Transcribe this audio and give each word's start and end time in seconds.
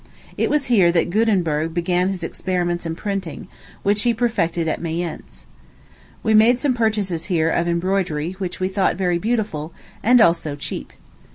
It 0.35 0.49
was 0.49 0.65
here 0.65 0.91
that 0.93 1.11
Guttemburg 1.11 1.75
began 1.75 2.07
his 2.07 2.23
experiments 2.23 2.87
in 2.87 2.95
printing, 2.95 3.47
which 3.83 4.01
he 4.01 4.15
perfected 4.15 4.67
at 4.67 4.81
Mayence. 4.81 5.45
We 6.23 6.33
made 6.33 6.59
some 6.59 6.73
purchases 6.73 7.25
here 7.25 7.51
of 7.51 7.67
embroidery, 7.67 8.31
which 8.39 8.59
we 8.59 8.67
thought 8.67 8.95
very 8.95 9.19
beautiful, 9.19 9.73
and 10.01 10.19
also 10.19 10.55
cheap. 10.55 10.91